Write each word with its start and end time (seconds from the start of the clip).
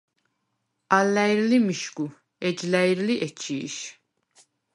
ალ 0.97 1.05
ლა̈ირ 1.13 1.39
ლი 1.49 1.57
მიშგუ, 1.65 2.05
ეჯ 2.47 2.57
ლა̈ირ 2.71 2.99
ლი 3.07 3.15
ეჩი̄შ. 3.25 3.75